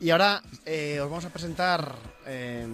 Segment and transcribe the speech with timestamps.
[0.00, 1.94] Y ahora eh, os vamos a presentar.
[2.26, 2.66] eh,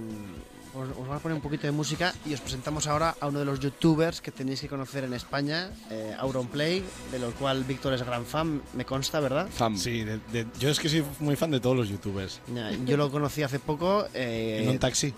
[0.75, 3.41] os, os vamos a poner un poquito de música y os presentamos ahora a uno
[3.41, 6.82] de los youtubers que tenéis que conocer en España, eh, Auronplay,
[7.12, 9.48] de lo cual Víctor es gran fan, me consta, ¿verdad?
[9.53, 9.77] Fam.
[9.77, 12.40] Sí, de- de- yo es que soy muy fan de todos los youtubers.
[12.54, 14.07] Ya, Yo lo conocí hace poco.
[14.15, 15.13] eh, en un taxi.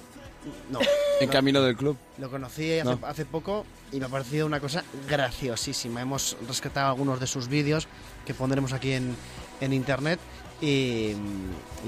[0.71, 0.81] no,
[1.21, 1.97] En camino del club.
[2.19, 2.99] lo conocí hace, No.
[3.07, 6.03] hace poco y me ha parecido una cosa graciosísima.
[6.03, 7.87] Hemos rescatado algunos de sus vídeos
[8.27, 9.15] que pondremos aquí en,
[9.61, 10.19] en internet
[10.65, 11.17] y,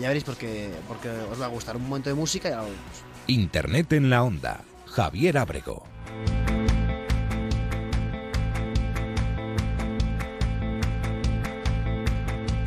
[0.00, 1.76] ya veréis porque, porque os va a gustar.
[1.76, 3.04] Un momento de música y ahora volvemos.
[3.26, 4.60] Internet en la onda.
[4.86, 5.82] Javier Abrego.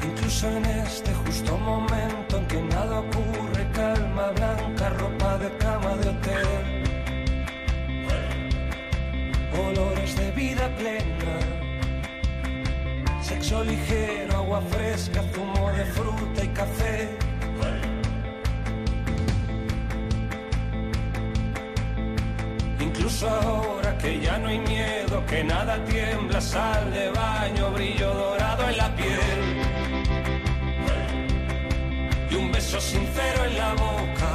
[0.03, 3.28] Incluso en este justo momento en que nada ocurre,
[13.57, 17.09] ligero, agua fresca, zumo de fruta y café.
[22.79, 28.69] Incluso ahora que ya no hay miedo, que nada tiembla, sal de baño, brillo dorado
[28.69, 29.39] en la piel
[32.29, 34.31] y un beso sincero en la boca.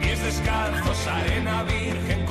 [0.00, 2.24] Pies descalzos, arena virgen,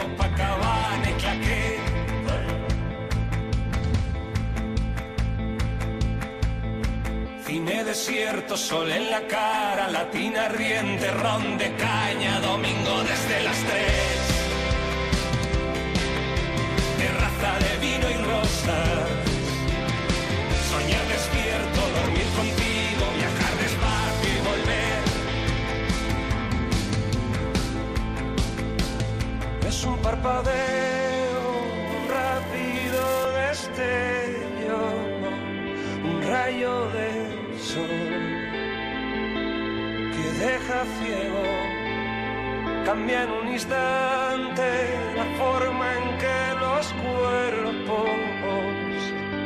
[7.97, 14.19] desierto, sol en la cara, latina riente, ron de caña, domingo desde las tres.
[17.01, 19.07] Terraza de vino y rosas.
[20.71, 24.99] Soñar despierto, dormir contigo, viajar despacio y volver.
[29.69, 30.66] Es un parpadeo,
[40.67, 41.43] deja ciego.
[42.85, 48.09] Cambia en un instante la forma en que los cuerpos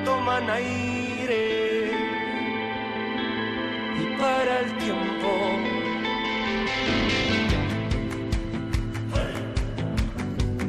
[0.06, 1.92] toman aire
[4.00, 5.30] y para el tiempo.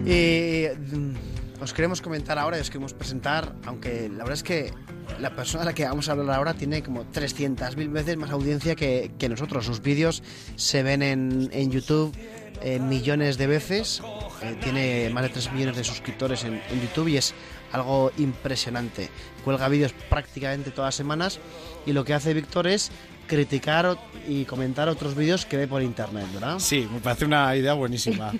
[0.05, 4.73] Y mm, os queremos comentar ahora y os queremos presentar, aunque la verdad es que
[5.23, 8.75] la persona a la que vamos a hablar ahora tiene como 300.000 veces más audiencia
[8.75, 9.65] que, que nosotros.
[9.65, 10.23] Sus vídeos
[10.57, 12.13] se ven en, en YouTube
[12.61, 14.03] eh, millones de veces.
[14.43, 17.35] Eh, tiene más de 3 millones de suscriptores en, en YouTube y es
[17.71, 19.11] algo impresionante.
[19.45, 21.39] Cuelga vídeos prácticamente todas las semanas
[21.87, 22.91] y lo que hace Víctor es
[23.29, 23.97] criticar
[24.27, 26.59] y comentar otros vídeos que ve por internet, ¿verdad?
[26.59, 28.33] Sí, me parece una idea buenísima.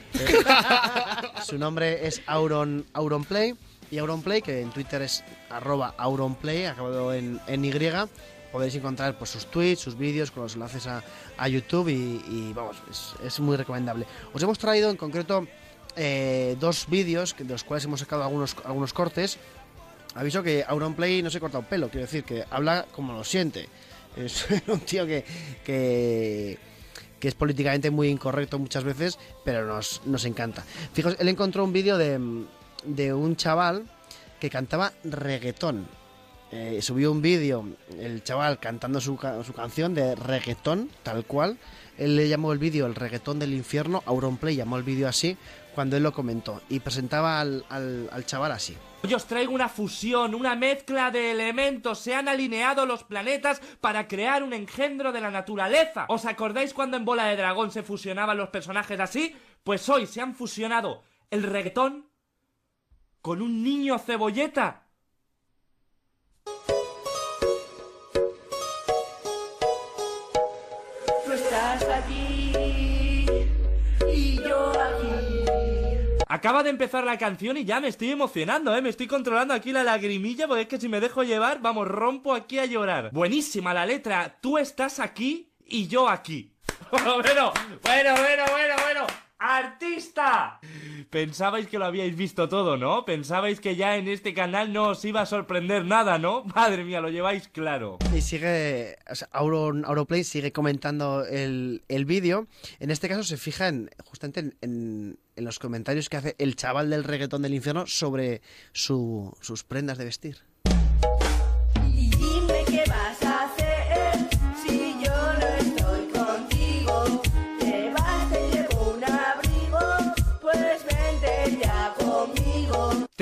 [1.47, 3.55] Su nombre es Auron, Auronplay
[3.93, 7.73] y Auronplay, que en Twitter es arroba Auronplay, acabado en, en Y.
[8.51, 11.05] Podéis encontrar pues, sus tweets, sus vídeos con los enlaces a,
[11.37, 12.83] a YouTube y, vamos,
[13.23, 14.07] es, muy recomendable.
[14.33, 15.47] Os hemos traído en concreto
[15.95, 19.39] eh, dos vídeos de los cuales hemos sacado algunos, algunos cortes.
[20.15, 23.69] Aviso que Auronplay no se corta un pelo, quiero decir que habla como lo siente.
[24.17, 25.23] Es un tío que,
[25.65, 26.59] que,
[27.21, 30.65] que es políticamente muy incorrecto muchas veces, pero nos, nos encanta.
[30.95, 32.19] Fijaos, él encontró un vídeo de,
[32.85, 33.85] de un chaval
[34.41, 35.87] que cantaba reggaetón.
[36.51, 37.65] Eh, subió un vídeo,
[37.99, 41.57] el chaval cantando su, su canción de reggaetón, tal cual.
[41.97, 45.37] Él le llamó el vídeo el reggaetón del infierno, Auronplay llamó el vídeo así
[45.75, 48.77] cuando él lo comentó y presentaba al, al- al chaval así.
[49.05, 51.99] Hoy os traigo una fusión, una mezcla de elementos.
[51.99, 56.05] Se han alineado los planetas para crear un engendro de la naturaleza.
[56.09, 59.35] ¿Os acordáis cuando en Bola de Dragón se fusionaban los personajes así?
[59.65, 62.07] Pues hoy se han fusionado el reggaetón
[63.23, 64.83] con un niño cebolleta.
[71.25, 72.53] Tú estás allí
[74.13, 75.45] y yo aquí.
[76.29, 78.83] Acaba de empezar la canción y ya me estoy emocionando, ¿eh?
[78.83, 82.35] Me estoy controlando aquí la lagrimilla porque es que si me dejo llevar, vamos, rompo
[82.35, 83.11] aquí a llorar.
[83.13, 84.39] Buenísima la letra.
[84.41, 86.57] Tú estás aquí y yo aquí.
[86.91, 87.53] bueno,
[87.85, 89.07] bueno, bueno, bueno, bueno.
[89.45, 90.61] ¡Artista!
[91.11, 93.05] Pensabais que lo habíais visto todo, ¿no?
[93.05, 96.45] Pensabais que ya en este canal no os iba a sorprender nada, ¿no?
[96.55, 97.99] Madre mía, lo lleváis claro.
[98.17, 102.47] Y sigue, o sea, Auroplay sigue comentando el, el vídeo.
[102.79, 106.55] En este caso se fija en, justamente en, en- en los comentarios que hace el
[106.57, 108.43] chaval del reggaetón del infierno sobre
[108.73, 110.39] su- sus prendas de vestir.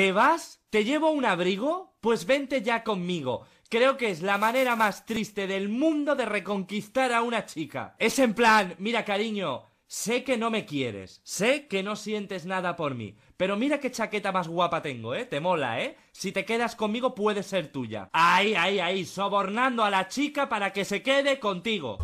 [0.01, 0.63] ¿Te vas?
[0.71, 1.95] ¿Te llevo un abrigo?
[2.01, 3.45] Pues vente ya conmigo.
[3.69, 7.97] Creo que es la manera más triste del mundo de reconquistar a una chica.
[7.99, 12.77] Es en plan, mira cariño, sé que no me quieres, sé que no sientes nada
[12.77, 15.27] por mí, pero mira qué chaqueta más guapa tengo, ¿eh?
[15.27, 15.99] Te mola, ¿eh?
[16.13, 18.09] Si te quedas conmigo puede ser tuya.
[18.15, 21.99] Ahí, ahí, ahí, sobornando a la chica para que se quede contigo.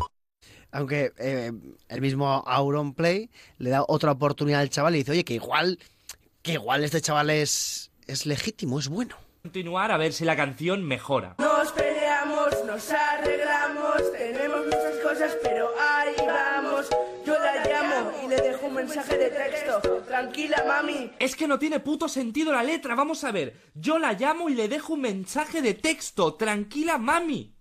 [0.69, 1.51] Aunque eh,
[1.89, 5.79] el mismo Auronplay le da otra oportunidad al chaval y dice, oye, que igual,
[6.43, 9.15] que igual este chaval es, es legítimo, es bueno.
[9.43, 11.35] Continuar a ver si la canción mejora.
[11.37, 16.87] Nos peleamos, nos arreglamos, tenemos muchas cosas, pero ahí vamos.
[17.25, 19.79] Yo la llamo y le dejo un mensaje de texto.
[20.07, 21.11] Tranquila, mami.
[21.19, 23.55] Es que no tiene puto sentido la letra, vamos a ver.
[23.73, 26.33] Yo la llamo y le dejo un mensaje de texto.
[26.33, 27.53] Tranquila, mami.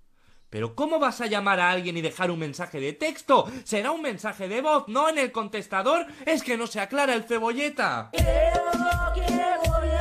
[0.50, 3.50] Pero ¿cómo vas a llamar a alguien y dejar un mensaje de texto?
[3.64, 6.06] Será un mensaje de voz, no en el contestador.
[6.24, 8.10] Es que no se aclara el cebolleta.
[8.10, 9.95] A acabar.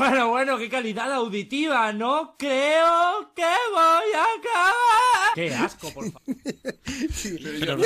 [0.00, 2.34] Bueno, bueno, qué calidad auditiva, ¿no?
[2.38, 5.34] Creo que voy a acabar.
[5.34, 6.22] Qué asco, por favor.
[7.60, 7.76] Pero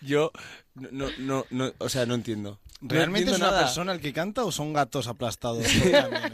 [0.00, 0.32] Yo
[0.74, 2.58] no, no, no, no, o sea, no entiendo.
[2.80, 3.60] No ¿Realmente es una nada.
[3.62, 5.64] persona el que canta o son gatos aplastados?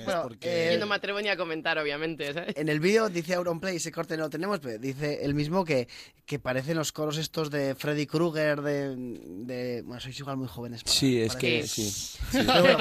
[0.04, 2.56] Bueno, Porque- eh, Y no me atrevo ni a comentar, obviamente, ¿sabes?
[2.56, 5.86] En el vídeo dice Auronplay, ese corte no lo tenemos, pero dice el mismo que,
[6.26, 9.82] que parecen los coros estos de Freddy Krueger, de, de...
[9.82, 10.82] Bueno, sois igual muy jóvenes.
[10.82, 12.18] para- Sí, es para que sí.
[12.32, 12.78] Pero bueno,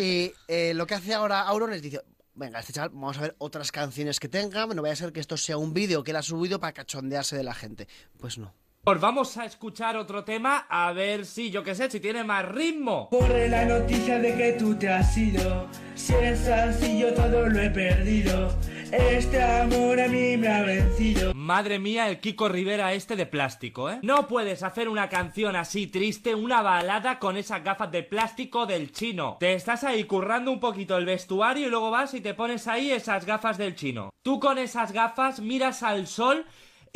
[0.00, 2.02] y eh, lo que hace ahora Auron es dice,
[2.34, 5.20] venga, este chaval, vamos a ver otras canciones que tenga, no vaya a ser que
[5.20, 7.88] esto sea un vídeo que él ha subido para cachondearse de la gente.
[8.18, 8.52] Pues no.
[8.86, 12.48] Pues vamos a escuchar otro tema a ver si, yo qué sé, si tiene más
[12.48, 13.08] ritmo.
[13.10, 15.66] Corre la noticia de que tú te has ido.
[15.96, 18.56] Si es así, yo todo lo he perdido.
[18.92, 21.34] Este amor a mí me ha vencido.
[21.34, 23.98] Madre mía, el Kiko Rivera este de plástico, ¿eh?
[24.02, 28.92] No puedes hacer una canción así triste, una balada con esas gafas de plástico del
[28.92, 29.36] chino.
[29.40, 32.92] Te estás ahí currando un poquito el vestuario y luego vas y te pones ahí
[32.92, 34.10] esas gafas del chino.
[34.22, 36.46] Tú con esas gafas miras al sol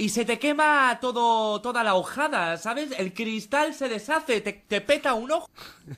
[0.00, 2.90] y se te quema todo, toda la hojada, ¿sabes?
[2.98, 5.48] El cristal se deshace, te, te peta un ojo.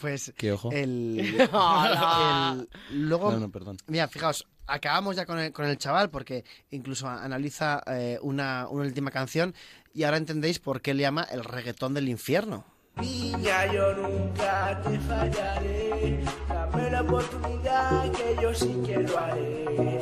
[0.00, 0.70] Pues ¿Qué ojo?
[0.70, 2.68] el, el-
[3.08, 3.78] luego No, no, perdón.
[3.86, 8.84] Mira, fijaos, acabamos ya con el, con el chaval porque incluso analiza eh, una, una
[8.84, 9.54] última canción
[9.94, 12.66] y ahora entendéis por qué le llama el reggaetón del infierno.
[13.00, 16.24] Niña, yo nunca te fallaré.
[16.48, 20.00] Dame la oportunidad que yo sí que lo haré.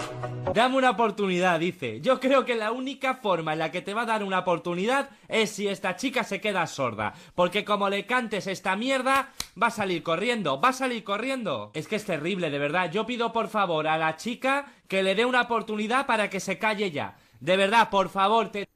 [0.52, 2.00] Dame una oportunidad, dice.
[2.02, 5.08] Yo creo que la única forma en la que te va a dar una oportunidad
[5.28, 7.14] es si esta chica se queda sorda.
[7.34, 11.70] Porque como le cantes esta mierda, va a salir corriendo, va a salir corriendo.
[11.72, 12.90] Es que es terrible, de verdad.
[12.92, 16.58] Yo pido por favor a la chica que le dé una oportunidad para que se
[16.58, 17.16] calle ya.
[17.40, 18.68] De verdad, por favor, te...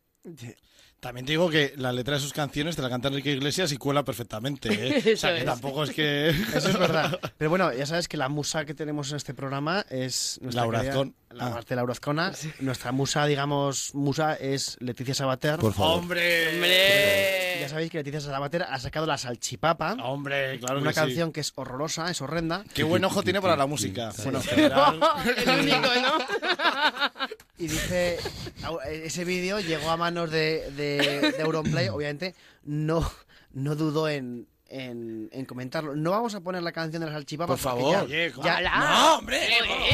[1.00, 3.76] También te digo que la letra de sus canciones te la canta Enrique Iglesias y
[3.76, 4.68] cuela perfectamente.
[4.70, 4.98] ¿eh?
[5.14, 5.44] O sea, Eso que es.
[5.44, 6.28] tampoco es que...
[6.30, 7.18] Eso es verdad.
[7.38, 10.78] Pero bueno, ya sabes que la musa que tenemos en este programa es nuestra Laura
[10.80, 11.14] querida- Azcón.
[11.30, 11.60] La Ah.
[11.74, 12.32] Laura Azcona.
[12.60, 15.58] Nuestra musa, digamos, musa es Leticia Sabater.
[15.58, 15.98] Por favor.
[15.98, 16.54] ¡Hombre!
[16.54, 17.58] ¡Hombre!
[17.60, 19.94] Ya sabéis que Leticia Sabater ha sacado La Salchipapa.
[20.04, 21.00] ¡Hombre, claro una que sí.
[21.00, 22.64] canción que es horrorosa, es horrenda.
[22.74, 24.12] Qué buen ojo tiene para la música.
[24.12, 24.22] Sí.
[24.22, 25.00] Bueno, en general,
[25.36, 27.26] El único, ¿no?
[27.58, 28.18] Y dice,
[28.64, 32.34] au- ese vídeo llegó a manos de, de, de Auronplay, obviamente
[32.64, 33.10] no,
[33.52, 35.94] no dudó en, en, en comentarlo.
[35.94, 38.04] No vamos a poner la canción de la salchipapa Por favor.
[38.04, 38.60] Oye, ya.
[38.60, 39.38] ¡No, hombre!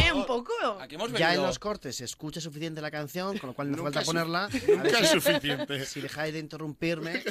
[0.06, 0.52] Eh, un poco.
[0.80, 3.76] Aquí hemos ya en los cortes se escucha suficiente la canción, con lo cual no
[3.76, 4.48] Nunca falta ponerla.
[4.68, 5.84] Nunca es si- suficiente.
[5.84, 7.22] Si dejáis de interrumpirme,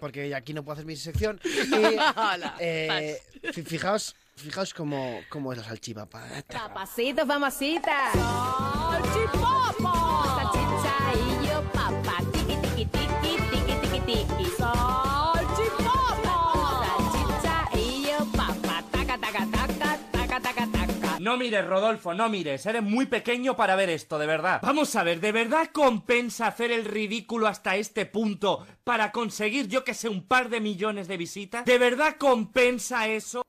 [0.00, 1.40] porque aquí no puedo hacer mi sección.
[1.44, 1.96] Y,
[2.58, 3.20] eh,
[3.52, 6.22] fi- fijaos, fijaos cómo, cómo es la salchipapa.
[6.48, 8.10] Papacitos, mamacita.
[8.12, 9.94] Salchipapa.
[10.42, 12.18] Salchicha y yo, papá.
[12.32, 14.44] Tiki, tiki, tiki, tiki, tiki, tiki.
[21.24, 22.66] No mires, Rodolfo, no mires.
[22.66, 24.60] Eres muy pequeño para ver esto, de verdad.
[24.62, 29.84] Vamos a ver, ¿de verdad compensa hacer el ridículo hasta este punto para conseguir, yo
[29.84, 31.64] que sé, un par de millones de visitas?
[31.64, 33.42] ¿De verdad compensa eso?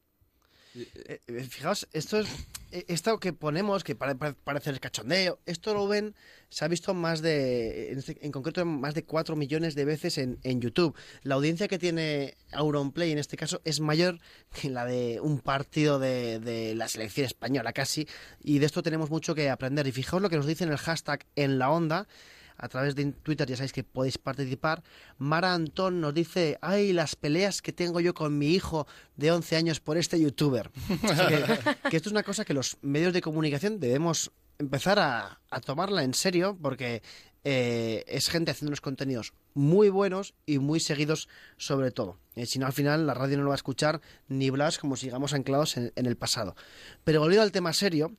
[0.76, 2.28] Eh, eh, fijaos, esto es
[2.72, 6.16] eh, esto que ponemos, que pare- pare- parece el cachondeo, esto lo ven,
[6.50, 10.18] se ha visto más de, en, este- en concreto, más de 4 millones de veces
[10.18, 10.94] en, YouTube.
[11.24, 14.20] La audiencia que tiene Auronplay en este caso es mayor
[14.60, 18.08] que la de un partido de, de la selección española casi,
[18.44, 19.88] y de esto tenemos mucho que aprender.
[19.88, 22.08] Y fijaos lo que nos dice en el hashtag en la onda,
[22.58, 24.84] a través de Twitter ya sabéis que podéis participar.
[25.18, 29.56] Mara Antón nos dice, ay, las peleas que tengo yo con mi hijo de 11
[29.56, 30.72] años por este youtuber.
[31.90, 36.04] Que esto es una cosa que los medios de comunicación debemos empezar a, a tomarla
[36.04, 37.02] en serio porque
[37.48, 42.18] eh, es gente haciendo unos contenidos muy buenos y muy seguidos sobre todo.
[42.36, 44.96] Eh, si no, al final la radio no lo va a escuchar ni Blas como
[44.96, 46.56] sigamos anclados en, en el pasado.
[47.04, 48.16] Pero volviendo al tema serio,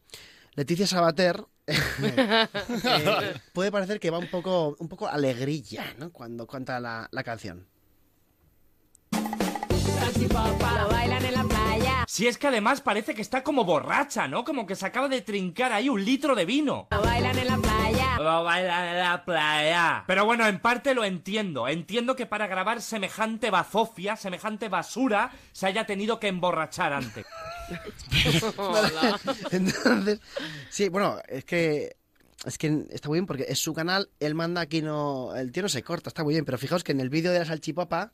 [0.54, 6.10] Leticia Sabater eh, puede parecer que va un poco, un poco alegrilla ¿no?
[6.10, 7.66] cuando canta la, la canción.
[10.36, 12.04] Lo bailan en la playa.
[12.06, 14.44] Si es que además parece que está como borracha, ¿no?
[14.44, 16.88] Como que se acaba de trincar ahí un litro de vino.
[16.90, 18.18] Lo bailan en la playa.
[18.18, 20.04] Lo bailan en la playa.
[20.06, 21.68] Pero bueno, en parte lo entiendo.
[21.68, 27.24] Entiendo que para grabar semejante bazofia, semejante basura, se haya tenido que emborrachar antes.
[29.50, 30.20] Entonces,
[30.70, 31.96] sí, bueno, es que
[32.44, 35.62] es que está muy bien porque es su canal, él manda aquí no, el tío
[35.62, 38.12] no se corta, está muy bien, pero fijaos que en el vídeo de la salchipapa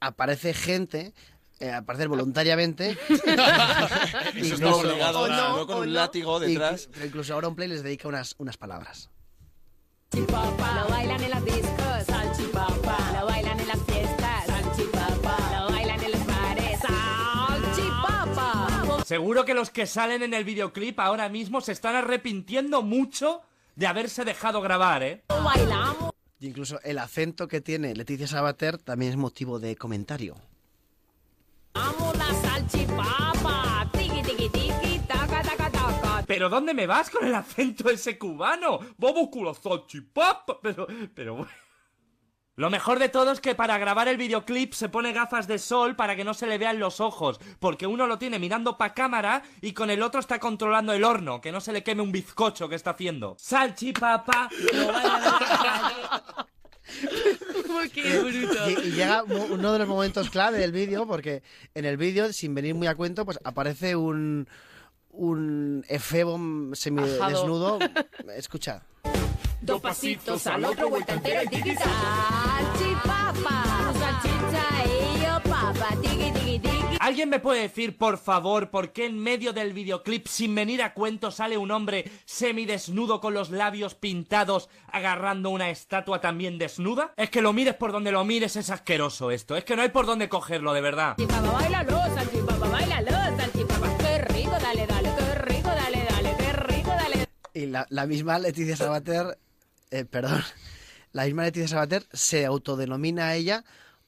[0.00, 1.12] aparece gente
[1.60, 5.92] eh, aparecer voluntariamente Eso está obligado, o no, no con o un no.
[5.92, 6.88] látigo detrás.
[6.92, 9.10] Pero incluso ahora un play les dedica unas, unas palabras.
[10.12, 10.26] Lo
[10.88, 11.71] bailan en las discos.
[19.12, 23.42] Seguro que los que salen en el videoclip ahora mismo se están arrepintiendo mucho
[23.76, 25.22] de haberse dejado grabar, ¿eh?
[25.28, 26.14] Bailamos.
[26.40, 30.36] Y incluso el acento que tiene Leticia Sabater también es motivo de comentario.
[31.74, 33.90] Amo la salchipapa.
[33.92, 34.98] Tiki, tiki, tiki.
[35.06, 36.24] Taca, taca, taca.
[36.26, 38.78] ¿Pero dónde me vas con el acento ese cubano?
[38.96, 40.58] Vamos con la salchipapa.
[40.62, 41.52] Pero, pero bueno.
[42.62, 45.96] Lo mejor de todo es que para grabar el videoclip se pone gafas de sol
[45.96, 49.42] para que no se le vean los ojos, porque uno lo tiene mirando pa cámara
[49.60, 52.68] y con el otro está controlando el horno, que no se le queme un bizcocho
[52.68, 53.34] que está haciendo.
[54.72, 56.46] Lo la
[57.82, 57.90] calle.
[57.92, 58.70] Qué bruto.
[58.70, 61.42] Y, y llega uno de los momentos clave del vídeo, porque
[61.74, 64.46] en el vídeo, sin venir muy a cuento, pues aparece un,
[65.10, 66.38] un efebo
[66.74, 67.80] semidesnudo.
[68.36, 68.84] Escucha.
[69.62, 73.64] Dos pasitos al otro, vuelta entera y tiki Salchipapa.
[73.94, 75.88] Salchicha y yo papa.
[76.02, 76.96] Tiki, tiki, tiki.
[76.98, 80.94] ¿Alguien me puede decir, por favor, por qué en medio del videoclip, sin venir a
[80.94, 87.12] cuento, sale un hombre semidesnudo con los labios pintados agarrando una estatua también desnuda?
[87.16, 89.56] Es que lo mires por donde lo mires, es asqueroso esto.
[89.56, 91.14] Es que no hay por dónde cogerlo, de verdad.
[91.18, 93.98] Salchipapa, bailalo, salchipapa, bailalo, salchipapa.
[93.98, 97.28] Qué rico, dale, dale, qué rico, dale, dale, qué rico, dale.
[97.54, 99.38] Y la, la misma Leticia Sabater,
[99.92, 100.42] eh, perdón,
[101.12, 103.64] la misma Leticia Sabater se autodenomina a ella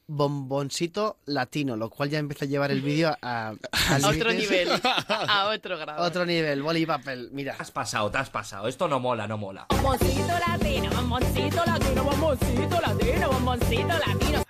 [0.07, 4.69] bomboncito latino, lo cual ya empieza a llevar el vídeo a, a A otro nivel.
[5.07, 6.03] A otro grado.
[6.03, 7.55] Otro nivel, boli y papel, mira.
[7.55, 8.67] Te has pasado, te has pasado.
[8.67, 9.65] Esto no mola, no mola.
[9.69, 14.44] Bomboncito latino, bomboncito latino, bomboncito latino, bomboncito latino.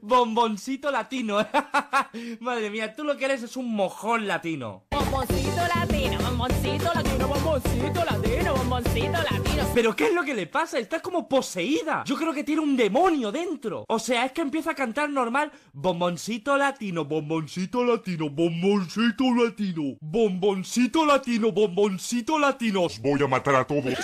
[0.00, 1.38] Bomboncito latino.
[2.40, 4.84] Madre mía, tú lo que eres es un mojón latino.
[4.90, 9.70] Bomboncito latino, bomboncito latino, bomboncito latino, bomboncito latino.
[9.74, 10.78] ¿Pero qué es lo que le pasa?
[10.78, 12.02] Está como poseída.
[12.04, 13.84] Yo creo que tiene un demonio dentro.
[13.88, 15.52] O sea, es que empieza a cantar normal.
[15.72, 22.82] Bomboncito latino, bomboncito latino, bomboncito latino, bomboncito latino, bomboncito latino.
[22.82, 23.94] Os voy a matar a todos.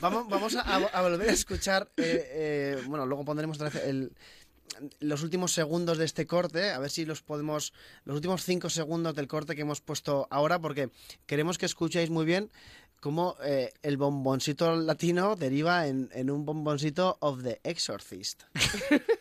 [0.00, 1.90] Vamos, a, volver a escuchar.
[1.96, 3.58] eh, eh, bueno, luego pondremos
[5.00, 6.70] los últimos segundos de este corte.
[6.70, 7.72] A ver si los podemos.
[8.04, 10.90] Los últimos cinco segundos del corte que hemos puesto ahora, porque
[11.26, 12.50] queremos que escuchéis muy bien
[13.00, 18.42] cómo eh, el bomboncito latino deriva en, en un bomboncito of the Exorcist.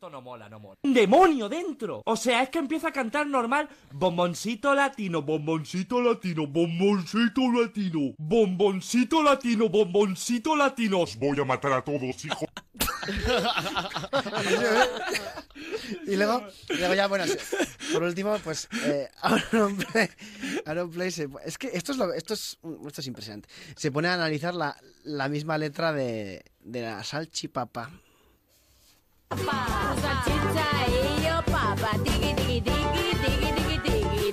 [0.00, 0.78] Esto no mola, no mola.
[0.82, 2.00] ¡Un demonio dentro!
[2.06, 3.68] O sea, es que empieza a cantar normal.
[3.92, 11.00] Bomboncito latino, bomboncito latino, bomboncito latino, bomboncito latino, bomboncito latino.
[11.00, 12.46] Os voy a matar a todos, hijo.
[16.06, 16.46] Y luego,
[16.78, 17.24] luego ya, bueno,
[17.92, 20.08] por último, pues eh, Auronplay,
[20.64, 23.50] Auronplay se- es que esto es, lo, esto, es, esto es impresionante.
[23.76, 27.90] Se pone a analizar la, la misma letra de, de la salchipapa.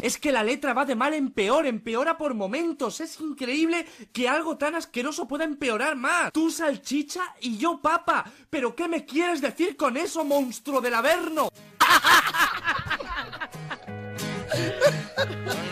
[0.07, 3.01] Es que la letra va de mal en peor, empeora por momentos.
[3.01, 6.31] Es increíble que algo tan asqueroso pueda empeorar más.
[6.31, 8.23] Tú salchicha y yo papa.
[8.49, 11.49] ¿Pero qué me quieres decir con eso, monstruo del Averno?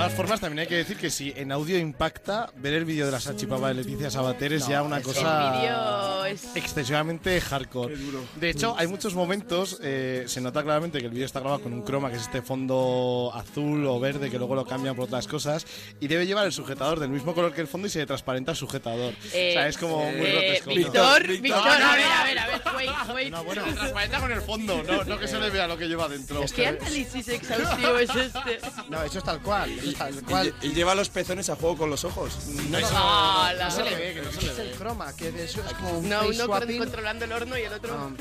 [0.00, 3.04] De todas formas, también hay que decir que si en audio impacta, ver el vídeo
[3.04, 6.56] de la salchipapa de Leticia Sabater es ya una El cosa vídeo es...
[6.56, 7.94] excesivamente hardcore.
[8.36, 11.74] De hecho, hay muchos momentos, eh, se nota claramente que el vídeo está grabado con
[11.74, 15.26] un croma, que es este fondo azul o verde, que luego lo cambian por otras
[15.26, 15.66] cosas,
[16.00, 18.52] y debe llevar el sujetador del mismo color que el fondo y se le transparenta
[18.52, 19.12] el sujetador.
[19.12, 20.70] o sea, es como muy Eh, grotesco.
[20.70, 21.82] Víctor, Víctor, Víctor, Víctor.
[21.82, 22.60] a ver, a ver, a ver.
[22.74, 23.30] Wait, wait.
[23.32, 23.64] No, bueno.
[23.64, 26.42] Transparenta con el fondo, no, no que se le vea lo que lleva dentro.
[26.56, 28.58] ¿Qué análisis exhaustivo es este?
[28.88, 29.70] No, eso es tal cual.
[29.94, 30.54] Tal cual.
[30.62, 32.32] Y, y lleva los pezones a juego con los ojos.
[32.70, 34.52] No, No se le ve, que no se le ve.
[34.52, 37.72] Es el croma, que es, es como un No, uno controlando el horno y el
[37.72, 38.12] otro.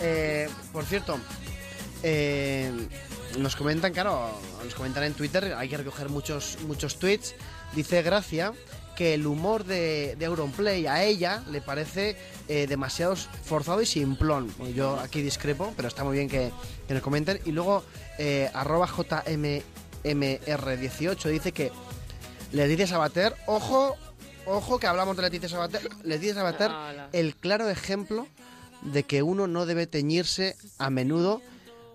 [0.00, 1.18] Eh, por cierto,
[2.02, 2.70] eh,
[3.38, 4.30] nos comentan, claro,
[4.64, 7.34] nos comentan en Twitter, hay que recoger muchos, muchos tweets.
[7.74, 8.52] Dice Gracia
[8.96, 12.16] que el humor de, de Auronplay a ella le parece
[12.48, 14.52] eh, demasiado forzado y simplón.
[14.58, 16.50] Bueno, yo aquí discrepo, pero está muy bien que,
[16.86, 17.40] que nos comenten.
[17.46, 17.82] Y luego,
[18.18, 18.86] eh, arroba
[20.04, 21.72] JMMR18 dice que
[22.52, 23.96] Leticia Sabater, ojo,
[24.46, 25.88] ojo que hablamos de Leticia Sabater.
[26.02, 27.08] Leticia Sabater, Ala.
[27.12, 28.26] el claro ejemplo
[28.82, 31.42] de que uno no debe teñirse a menudo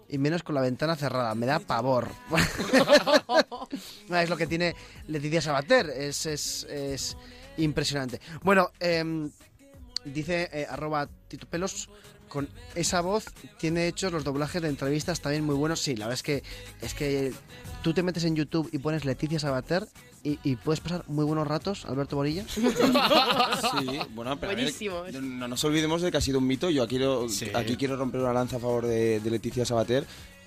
[0.08, 1.36] y menos con la ventana cerrada.
[1.36, 2.10] Me da pavor.
[4.10, 4.76] Es lo que tiene
[5.08, 5.90] Leticia Sabater.
[5.90, 7.18] Es, es, es
[7.58, 8.22] impresionante.
[8.44, 9.32] Bueno, em,
[10.06, 11.90] dice eh, arroba Tito Pelos.
[12.30, 13.26] Con esa voz
[13.58, 15.80] tiene hechos los doblajes de entrevistas también muy buenos.
[15.80, 16.44] Sí, la verdad es que
[16.82, 17.32] es que
[17.82, 19.88] tú te metes en YouTube y pones Leticia Sabater
[20.24, 22.44] y, y puedes pasar muy buenos ratos, Alberto Borilla.
[23.80, 25.04] Sí, bueno, pero a ver, Buenísimo.
[25.22, 26.70] no nos olvidemos de que ha sido un mito.
[26.70, 27.48] Yo aquí quiero, Sí.
[27.54, 30.06] aquí quiero romper una lanza a favor de, de Leticia Sabater.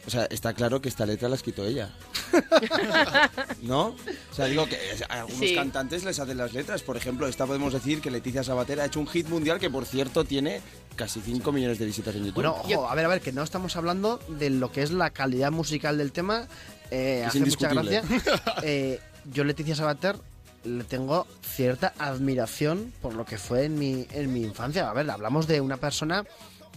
[0.09, 1.91] O sea, está claro que esta letra la ha escrito ella.
[3.63, 3.89] ¿No?
[3.89, 5.55] O sea, digo que a algunos Sí.
[5.55, 6.83] cantantes les hacen las letras.
[6.83, 9.85] Por ejemplo, esta podemos decir que Leticia Sabater ha hecho un hit mundial que, por
[9.85, 10.63] cierto, tiene
[10.97, 12.37] casi 5 millones de visitas en YouTube.
[12.37, 15.11] Bueno, ojo, a ver, a ver, que no estamos hablando de lo que es la
[15.11, 16.49] calidad musical del tema.
[16.91, 18.03] Eh, Es hace mucha gracia.
[18.63, 19.01] Eh,
[19.31, 20.17] yo, Leticia Sabater,
[20.65, 24.89] le tengo cierta admiración por lo que fue en mi, en mi infancia.
[24.89, 26.25] A ver, hablamos de una persona.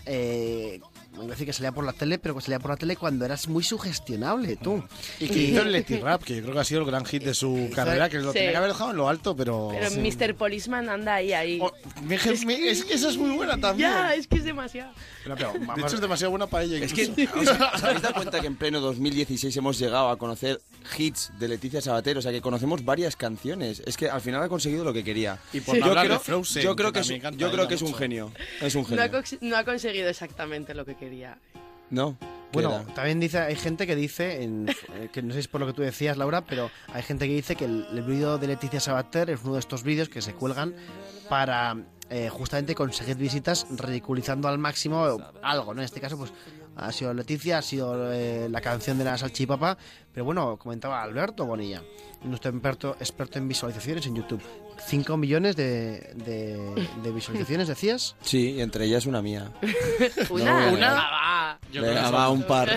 [0.05, 0.81] Eh,
[1.13, 3.25] voy a decir que salía por la tele, pero que salía por la tele cuando
[3.25, 4.83] eras muy sugestionable, tú.
[5.19, 7.23] Y que hizo el Leti Rap, que yo creo que ha sido el gran hit
[7.23, 8.39] de su carrera, que lo Sí.
[8.39, 9.69] tenía que haber dejado en lo alto, pero...
[9.71, 9.99] Pero Sí.
[9.99, 10.35] Mr.
[10.35, 11.59] Policeman anda ahí, ahí.
[11.61, 11.71] Oh,
[12.03, 13.89] me- me- es que esa es muy buena también.
[13.89, 14.91] Ya, es que es demasiado.
[15.23, 16.77] Pero, pero, De vamos- hecho, es demasiado buena para ella.
[16.83, 17.51] Es que, incluso.
[17.51, 20.59] ¿os, os habéis dado cuenta que en pleno 2016 hemos llegado a conocer
[20.97, 22.17] hits de Leticia Sabater?
[22.17, 23.83] O sea, que conocemos varias canciones.
[23.85, 25.37] Es que al final ha conseguido lo que quería.
[25.53, 27.67] Y por no yo hablar creo, de Frozen, yo creo que que, es, yo creo
[27.67, 27.99] que es un mucho.
[27.99, 28.31] genio.
[28.61, 29.39] Es un No ha, genio.
[29.41, 31.37] no ha conseguido exactamente lo que quería.
[31.89, 32.15] No.
[32.19, 32.93] ¿qué Bueno, era?
[32.93, 35.67] también dice, hay gente que dice, en- eh, que no sé si es por lo
[35.67, 38.79] que tú decías, Laura, pero hay gente que dice que el, el vídeo de Leticia
[38.79, 40.73] Sabater es uno de estos vídeos que se cuelgan
[41.29, 41.75] para
[42.09, 45.81] eh, justamente conseguir visitas ridiculizando al máximo algo, ¿no?
[45.81, 46.33] En este caso, pues
[46.75, 49.77] ha sido Leticia, ha sido eh, la canción de la salchipapa,
[50.13, 51.81] pero bueno, comentaba Alberto Bonilla,
[52.23, 54.41] nuestro experto, experto en visualizaciones en YouTube.
[54.87, 58.15] 5 millones de, de- de visualizaciones, decías.
[58.21, 59.51] Sí, y entre ellas una mía.
[60.29, 60.93] Una, No, una.
[60.93, 61.59] va.
[61.73, 62.69] Venga, va, son- un par.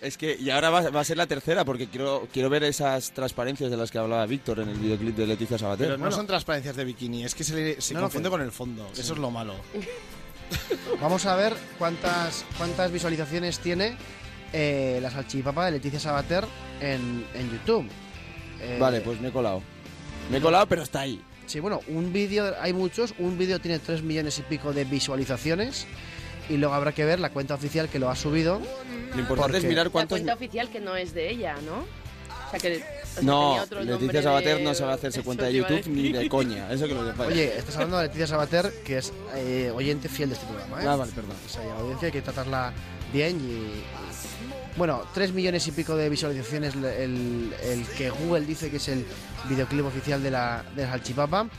[0.00, 3.10] es que, y ahora va, va a ser la tercera, porque quiero, quiero ver esas
[3.12, 5.86] transparencias de las que hablaba Víctor en el videoclip de Leticia Sabater.
[5.88, 8.52] Pero no son transparencias de bikini, es que se, le- se No, confunde con el
[8.52, 8.88] fondo.
[8.96, 9.54] Eso es lo malo.
[11.00, 13.96] Vamos a ver cuántas, cuántas visualizaciones tiene
[14.52, 16.44] eh, la salchipapa de Leticia Sabater
[16.80, 17.86] en, en YouTube.
[18.60, 19.62] Eh, Vale, pues me he colado.
[20.30, 21.22] Me he colado, pero está ahí.
[21.46, 25.86] Sí, bueno, un vídeo, hay muchos, un vídeo tiene 3 millones y pico de visualizaciones
[26.50, 28.60] y luego habrá que ver la cuenta oficial que lo ha subido.
[29.14, 30.18] Lo importante es mirar La cuántos...
[30.18, 31.86] cuenta oficial que no es de ella, ¿no?
[32.46, 35.50] O sea, que o sea, No, Leticia Sabater de- no sabe hacerse Eso cuenta de
[35.50, 36.70] a YouTube ni de coña.
[36.72, 37.32] Eso que lo sepáis.
[37.32, 40.86] Oye, estás hablando de Leticia Sabater, que es eh, oyente fiel de este programa, ¿eh?
[40.86, 41.36] Ah, vale, perdón.
[41.46, 42.72] Esa audiencia hay que tratarla
[43.12, 43.82] bien y...
[44.78, 47.52] Bueno, 3 millones y pico de visualizaciones el,
[47.96, 49.04] que Google dice que es el
[49.48, 51.50] videoclip oficial de la, de la.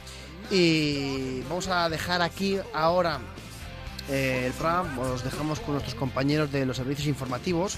[0.49, 3.19] Y vamos a dejar aquí ahora
[4.09, 7.77] eh, el programa, os dejamos con nuestros compañeros de los servicios informativos